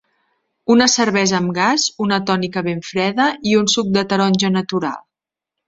[0.75, 5.01] Una cervesa amb gas, una tònica ben freda i un suc de taronja natural.